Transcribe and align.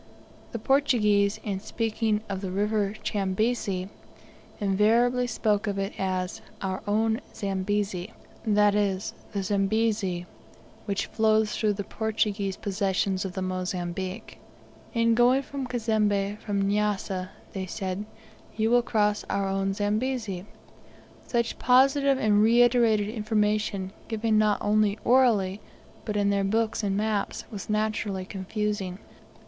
The 0.51 0.57
Portuguese, 0.57 1.39
in 1.43 1.59
speaking 1.59 2.21
of 2.27 2.41
the 2.41 2.49
River 2.49 2.95
Chambezi, 3.03 3.87
invariably 4.59 5.27
spoke 5.27 5.67
of 5.67 5.77
it 5.77 5.93
as 5.95 6.41
"our 6.59 6.81
own 6.87 7.21
Zambezi," 7.35 8.11
that 8.43 8.73
is, 8.73 9.13
the 9.33 9.43
Zambezi 9.43 10.25
which 10.85 11.05
flows 11.05 11.51
through 11.55 11.73
the 11.73 11.83
Portuguese 11.83 12.57
possessions 12.57 13.25
of 13.25 13.33
the 13.33 13.43
Mozambique. 13.43 14.39
"In 14.91 15.13
going 15.13 15.43
to 15.43 15.65
Cazembe 15.65 16.37
from 16.39 16.63
Nyassa," 16.67 17.29
said 17.67 17.99
they, 18.03 18.63
"you 18.63 18.71
will 18.71 18.81
cross 18.81 19.23
our 19.29 19.47
own 19.47 19.71
Zambezi." 19.75 20.47
Such 21.27 21.59
positive 21.59 22.17
and 22.17 22.41
reiterated 22.41 23.07
information 23.09 23.91
given 24.07 24.39
not 24.39 24.57
only 24.61 24.97
orally, 25.05 25.61
but 26.05 26.17
in 26.17 26.31
their 26.31 26.43
books 26.43 26.81
and 26.81 26.97
maps 26.97 27.43
was 27.51 27.69
naturally 27.69 28.25
confusing. 28.25 28.97